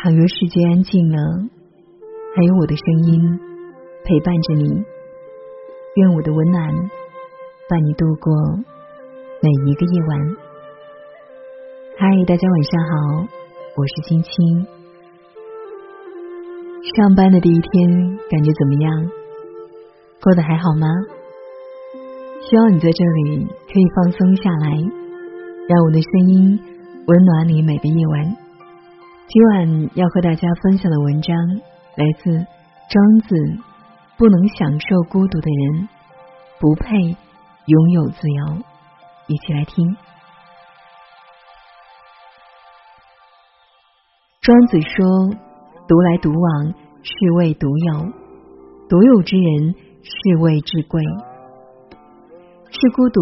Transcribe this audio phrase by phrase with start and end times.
[0.00, 1.18] 倘若世界安静了，
[2.36, 3.40] 还有我的声音
[4.04, 4.84] 陪伴着你，
[5.96, 6.72] 愿我的温暖
[7.68, 8.32] 伴你度过
[9.42, 10.36] 每一个夜晚。
[11.96, 13.26] 嗨，大家晚上好，
[13.74, 14.66] 我是青青。
[16.94, 19.10] 上班的第一天感觉怎么样？
[20.22, 20.86] 过得还好吗？
[22.48, 24.70] 希望你在这里可以放松下来，
[25.68, 26.60] 让我的声音
[27.04, 28.47] 温暖你每个夜晚。
[29.28, 31.36] 今晚要和大家分享的文章
[31.96, 32.30] 来自
[32.88, 33.36] 庄子。
[34.16, 35.88] 不能享受孤独的人，
[36.58, 36.96] 不配
[37.66, 38.64] 拥有自由。
[39.28, 39.96] 一起来听。
[44.40, 45.06] 庄子说
[45.86, 48.10] ：“独来独往，是谓独有；
[48.88, 51.00] 独有之人，是谓至贵。”
[52.72, 53.20] 是孤独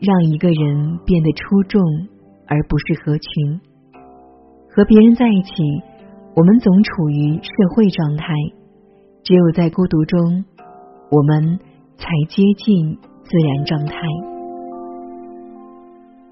[0.00, 1.82] 让一个人变得出众，
[2.46, 3.60] 而不是合群。
[4.72, 5.50] 和别人在一起，
[6.36, 8.24] 我们总处于社会状态；
[9.24, 10.44] 只有在孤独中，
[11.10, 11.58] 我们
[11.96, 13.96] 才接近自然状态。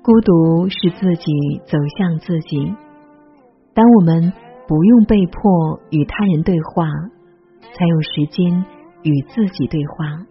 [0.05, 1.33] 孤独是自己
[1.67, 2.73] 走向自己。
[3.75, 4.33] 当我们
[4.69, 6.87] 不用被迫与他人对话，
[7.75, 8.65] 才有时间
[9.03, 10.25] 与自己对话。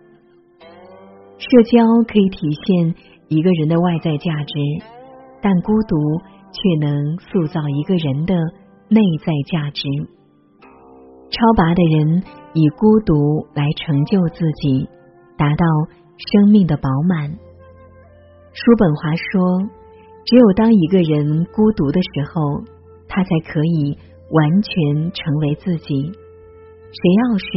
[1.37, 2.95] 社交可以体现
[3.27, 4.85] 一个人的外在价值，
[5.41, 6.36] 但孤独。
[6.51, 8.35] 却能塑造一个人的
[8.89, 9.83] 内在价值。
[11.29, 12.23] 超拔的人
[12.53, 14.87] 以孤独来成就自己，
[15.37, 15.65] 达到
[16.17, 17.29] 生命的饱满。
[18.53, 19.69] 叔本华说
[20.25, 22.63] ：“只有当一个人孤独的时候，
[23.07, 23.97] 他才可以
[24.31, 26.11] 完全成为自己。
[26.91, 27.47] 谁要是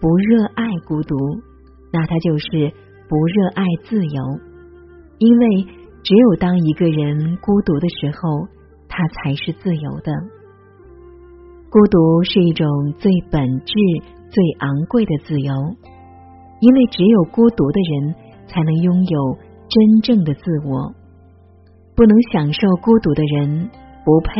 [0.00, 1.16] 不热爱孤独，
[1.92, 2.72] 那他就是
[3.08, 4.22] 不热爱自由，
[5.18, 5.66] 因为。”
[6.08, 8.48] 只有当一个人孤独的时候，
[8.88, 10.10] 他才是自由的。
[11.68, 13.74] 孤独是一种最本质、
[14.30, 15.52] 最昂贵的自由，
[16.60, 18.14] 因为只有孤独的人
[18.46, 19.36] 才能拥有
[19.68, 20.94] 真正的自我。
[21.94, 23.68] 不能享受孤独的人，
[24.02, 24.32] 不配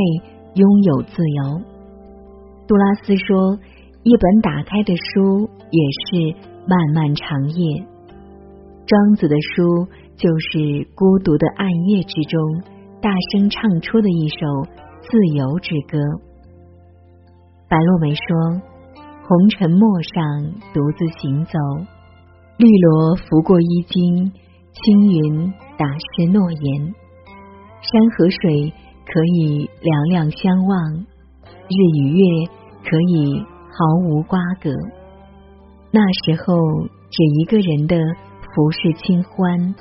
[0.54, 1.60] 拥有自由。
[2.66, 3.58] 杜拉斯说
[4.04, 6.34] ：“一本打开的书，也是
[6.66, 7.84] 漫漫长夜。”
[8.88, 9.86] 庄子的书。
[10.18, 12.40] 就是孤独的暗夜之中，
[13.00, 14.36] 大声唱出的一首
[15.00, 15.96] 自由之歌。
[17.68, 18.60] 白落梅说
[19.22, 21.52] ：“红尘陌上，独自行走，
[22.56, 24.32] 绿萝拂过衣襟，
[24.72, 26.94] 青云打湿诺言。
[27.80, 28.72] 山和水
[29.06, 30.94] 可以两两相望，
[31.68, 32.24] 日与月
[32.82, 33.38] 可以
[33.70, 34.72] 毫无瓜葛。
[35.92, 36.56] 那时候，
[37.08, 37.96] 只一个人的
[38.52, 39.76] 浮世清欢。”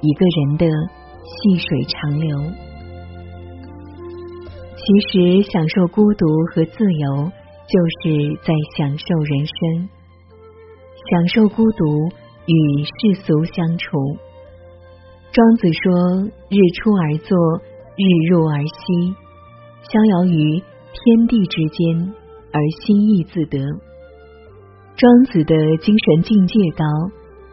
[0.00, 0.66] 一个人的
[1.24, 2.38] 细水长流，
[4.76, 7.32] 其实享受孤独和自由，
[7.66, 9.88] 就是在享受人生。
[11.10, 11.84] 享受孤独
[12.46, 13.86] 与世俗相处。
[15.32, 17.36] 庄子说：“日出而作，
[17.96, 19.14] 日入而息，
[19.82, 22.14] 逍遥于天地之间，
[22.52, 23.58] 而心意自得。”
[24.96, 26.84] 庄子的精神境界高，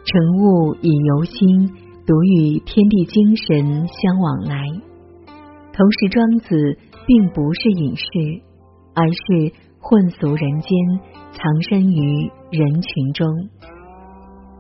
[0.05, 1.84] 成物以游心。
[2.05, 4.61] 独与天地精神相往来，
[5.73, 6.77] 同时庄子
[7.07, 8.05] 并不是隐士，
[8.93, 10.69] 而是混俗人间，
[11.31, 13.27] 藏身于人群中。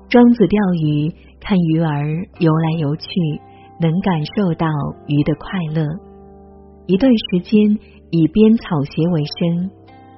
[0.09, 2.03] 庄子钓鱼，看鱼儿
[2.39, 3.07] 游来游去，
[3.79, 4.65] 能感受到
[5.05, 5.85] 鱼的快乐。
[6.87, 7.61] 一段时间
[8.09, 9.69] 以编草鞋为生，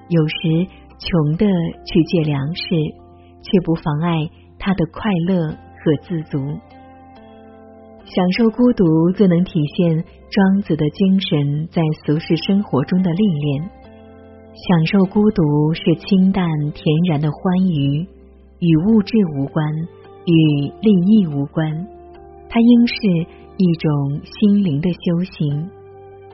[0.08, 0.66] 有时
[0.98, 1.46] 穷的
[1.86, 2.64] 去借粮食，
[3.44, 6.40] 却不妨碍他的快乐和自足。
[8.08, 13.70] 享受孤独，最能体现庄子的精神在俗世生活中的历练。
[14.56, 18.08] 享受孤独是清淡恬然的欢愉，
[18.60, 19.68] 与物质无关，
[20.24, 21.70] 与利益无关。
[22.48, 22.96] 它应是
[23.58, 25.70] 一种心灵的修行，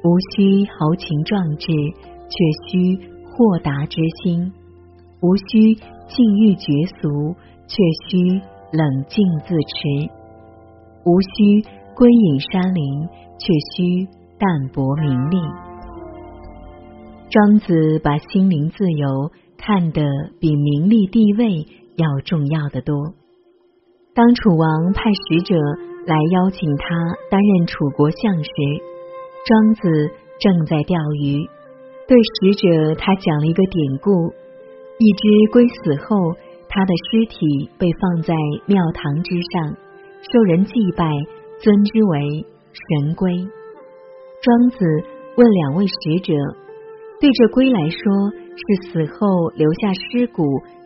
[0.06, 1.74] 无需豪情壮志，
[2.30, 2.38] 却
[2.70, 4.54] 需豁达之心；
[5.26, 5.74] 无需
[6.08, 6.70] 禁欲绝
[7.02, 7.34] 俗，
[7.66, 8.40] 却需
[8.72, 10.22] 冷静自持。
[11.06, 11.62] 无需
[11.96, 13.08] 归隐山林，
[13.38, 14.08] 却需
[14.40, 15.38] 淡泊名利。
[17.30, 20.04] 庄子把心灵自由看得
[20.40, 21.66] 比名利地位
[21.96, 22.96] 要重要的多。
[24.14, 25.56] 当楚王派使者
[26.06, 26.86] 来邀请他
[27.32, 28.52] 担任楚国相时，
[29.46, 31.50] 庄子正在钓鱼。
[32.08, 34.12] 对使者，他讲了一个典故：
[35.00, 36.36] 一只龟死后，
[36.70, 38.34] 他的尸体被放在
[38.68, 39.76] 庙堂之上。
[40.32, 41.06] 受人祭拜，
[41.60, 43.36] 尊之为神龟。
[44.42, 44.78] 庄子
[45.36, 46.34] 问两位使者
[47.20, 50.44] ：“对这龟来说，是死后留下尸骨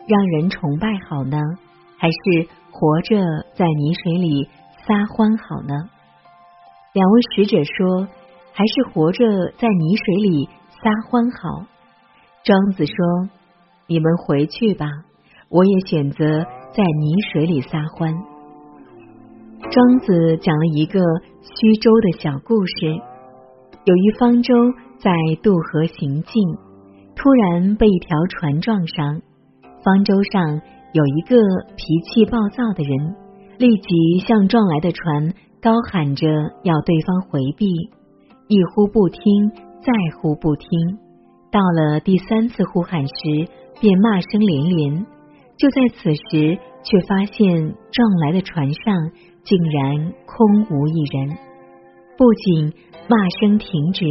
[0.08, 1.38] 让人崇拜好呢，
[1.96, 3.16] 还是活着
[3.54, 4.48] 在泥水里
[4.86, 5.74] 撒欢好呢？
[6.92, 8.08] 两位使者说，
[8.52, 9.24] 还是活着
[9.56, 10.48] 在泥水里
[10.82, 11.64] 撒欢好。
[12.42, 12.94] 庄子说
[13.86, 14.86] ：“你们回去吧，
[15.48, 16.42] 我也选择
[16.72, 18.12] 在泥水里撒欢。”
[19.70, 20.98] 庄子讲了一个
[21.42, 22.86] 虚舟的小故事，
[23.84, 24.54] 有一方舟。
[24.98, 25.12] 在
[25.44, 26.42] 渡河行进，
[27.14, 29.22] 突然被一条船撞上。
[29.84, 30.60] 方舟上
[30.92, 31.36] 有一个
[31.76, 33.14] 脾气暴躁的人，
[33.58, 35.32] 立即向撞来的船
[35.62, 36.26] 高喊着
[36.64, 37.72] 要对方回避，
[38.48, 39.22] 一呼不听，
[39.80, 40.98] 再呼不听。
[41.52, 43.12] 到了第三次呼喊时，
[43.80, 45.06] 便骂声连连。
[45.56, 49.12] 就在此时，却发现撞来的船上
[49.48, 51.38] 竟然空无一人，
[52.18, 52.72] 不仅
[53.08, 54.04] 骂声停止。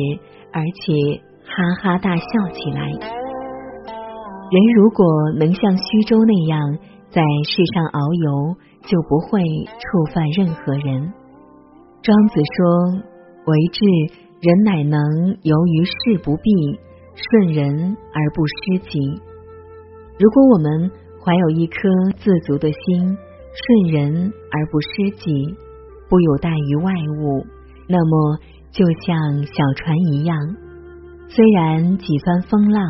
[0.49, 1.51] 而且哈
[1.83, 2.23] 哈大笑
[2.53, 2.89] 起来。
[2.89, 5.05] 人如果
[5.37, 6.77] 能像虚舟那样
[7.11, 8.55] 在世上遨游，
[8.87, 9.43] 就不会
[9.77, 11.13] 触犯任何人。
[12.01, 12.57] 庄子说
[13.45, 13.85] ：“为智，
[14.39, 14.97] 人乃能
[15.43, 16.49] 由于事不避，
[17.13, 18.97] 顺人而不失己。
[20.17, 20.89] 如果我们
[21.21, 21.75] 怀有一颗
[22.17, 23.17] 自足的心，
[23.65, 25.55] 顺人而不失己，
[26.09, 27.45] 不有待于外物，
[27.87, 28.37] 那么。”
[28.69, 30.37] 就像小船一样，
[31.29, 32.83] 虽然几番风浪，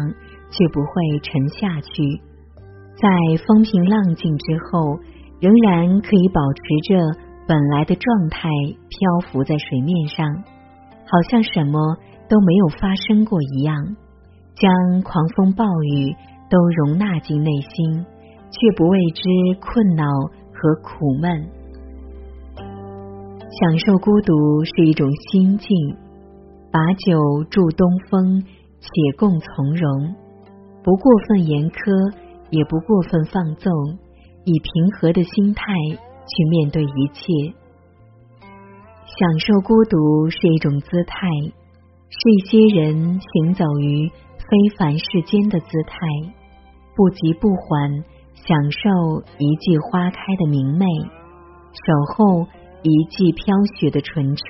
[0.50, 2.20] 却不会沉下去。
[2.98, 3.08] 在
[3.46, 5.00] 风平浪静之后，
[5.40, 8.50] 仍然可以保持着本来的状态，
[8.90, 10.26] 漂浮在水面上，
[11.06, 11.96] 好像什么
[12.28, 13.96] 都没有发生过一样，
[14.56, 16.14] 将狂风暴雨
[16.50, 18.06] 都容纳进内心，
[18.52, 19.22] 却不为之
[19.62, 20.04] 困恼
[20.58, 21.48] 和苦闷。
[23.60, 24.34] 享受孤独
[24.66, 25.70] 是一种心境，
[26.72, 28.44] 把酒祝东风，
[28.82, 30.16] 且共从容，
[30.84, 32.14] 不过分严苛，
[32.50, 33.72] 也不过分放纵，
[34.46, 35.64] 以平和的心态
[35.94, 37.24] 去面对一切。
[39.08, 41.28] 享受孤独是一种姿态，
[42.10, 45.98] 是一些人行走于非凡世间的姿态，
[46.96, 48.04] 不急不缓，
[48.48, 50.86] 享受一季花开的明媚，
[51.74, 52.48] 守候。
[52.84, 53.44] 一季飘
[53.76, 54.44] 雪的纯澈，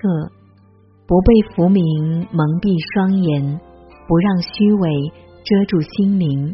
[1.07, 3.59] 不被浮名蒙蔽双眼，
[4.05, 5.11] 不让虚伪
[5.43, 6.53] 遮住心灵。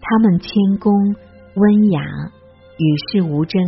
[0.00, 0.50] 他们谦
[0.80, 0.90] 恭
[1.54, 2.00] 温雅，
[2.78, 3.60] 与世无争，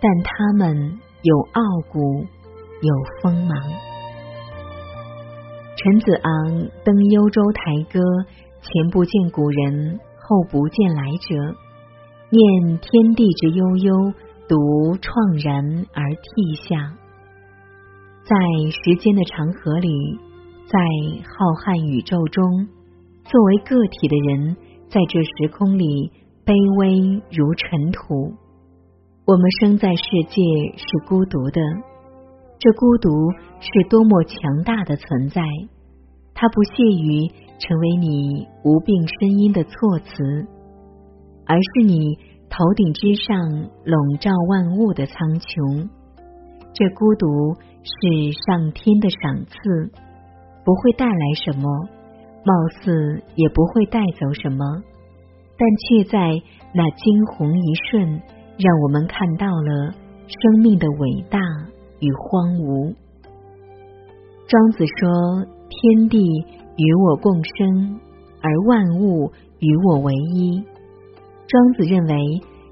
[0.00, 0.74] 但他们
[1.22, 1.62] 有傲
[1.92, 2.24] 骨，
[2.80, 2.90] 有
[3.22, 3.54] 锋芒。
[5.76, 8.00] 陈子昂登幽州台歌，
[8.62, 11.54] 前不见古人，后不见来者，
[12.30, 14.12] 念天地之悠悠。
[14.50, 14.56] 独
[14.96, 16.98] 怆然而涕下，
[18.26, 18.34] 在
[18.66, 20.18] 时间的长河里，
[20.66, 20.74] 在
[21.22, 22.66] 浩瀚宇宙中，
[23.22, 24.56] 作为个体的人，
[24.90, 26.10] 在这时空里
[26.44, 26.50] 卑
[26.82, 28.34] 微如尘土。
[29.24, 30.42] 我们生在世界
[30.74, 31.60] 是孤独的，
[32.58, 33.06] 这孤独
[33.62, 35.46] 是多么强大的存在！
[36.34, 37.30] 它不屑于
[37.62, 40.18] 成为你无病呻吟的措辞，
[41.50, 42.16] 而是你。
[42.52, 45.88] 头顶之上笼罩万物的苍穹，
[46.74, 47.54] 这孤独
[47.86, 49.54] 是上天的赏赐，
[50.64, 51.62] 不会带来什么，
[52.42, 52.50] 貌
[52.82, 54.66] 似也不会带走什么，
[55.56, 56.42] 但却在
[56.74, 58.18] 那惊鸿一瞬，
[58.58, 59.94] 让我们看到了
[60.26, 61.38] 生命的伟大
[62.00, 62.96] 与荒芜。
[64.48, 68.00] 庄子说：“天地与我共生，
[68.42, 69.30] 而万物
[69.60, 70.64] 与我为一。”
[71.50, 72.14] 庄子认为，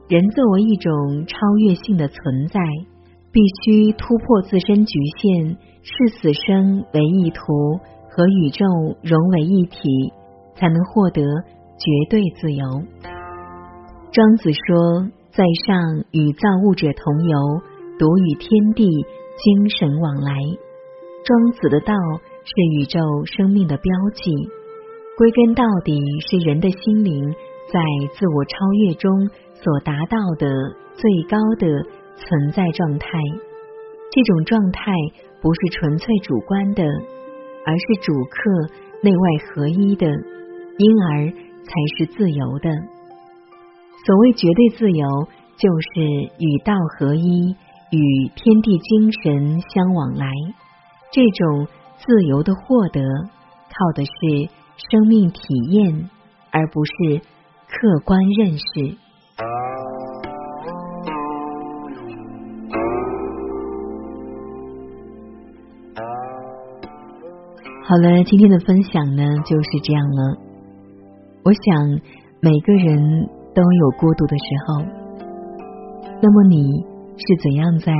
[0.08, 2.60] 人作为一种超越性的存在，
[3.32, 7.42] 必须突破自身局限，视死生为意图，
[8.08, 8.64] 和宇宙
[9.02, 9.80] 融为一体，
[10.54, 11.22] 才能获得
[11.76, 12.64] 绝对自由。
[14.12, 17.36] 庄子说：“在上与造物者同游，
[17.98, 18.86] 独与天地
[19.42, 20.34] 精神往来。”
[21.26, 21.92] 庄子的道
[22.44, 24.30] 是宇宙生命的标记，
[25.18, 27.34] 归根到底是人的心灵。
[27.70, 27.80] 在
[28.14, 29.10] 自我超越中
[29.54, 30.48] 所达到的
[30.94, 31.68] 最高的
[32.16, 33.18] 存在状态，
[34.10, 34.90] 这种状态
[35.42, 36.82] 不是纯粹主观的，
[37.66, 42.70] 而是主客内外合一的，因而才是自由的。
[44.06, 45.06] 所谓绝对自由，
[45.58, 46.00] 就是
[46.38, 47.54] 与道合一，
[47.90, 50.26] 与天地精神相往来。
[51.12, 51.66] 这种
[51.98, 53.02] 自由的获得，
[53.68, 54.48] 靠的是
[54.90, 56.08] 生命体验，
[56.50, 57.20] 而不是。
[57.68, 58.96] 客观认识。
[67.84, 70.38] 好了，今天的分享呢就是这样了。
[71.44, 72.00] 我想
[72.40, 74.84] 每个人都有孤独的时候。
[76.20, 76.84] 那么你
[77.16, 77.92] 是怎样在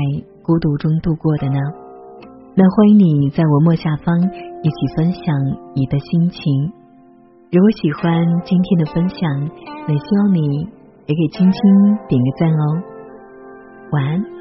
[0.43, 1.59] 孤独中度过的呢？
[2.55, 5.23] 那欢迎你在文末下方一起分享
[5.75, 6.78] 你的心情。
[7.51, 8.13] 如果喜欢
[8.45, 9.51] 今天的分享，
[9.87, 10.59] 那希望你
[11.07, 11.61] 也给青青
[12.07, 12.83] 点个赞哦。
[13.91, 14.38] 晚安。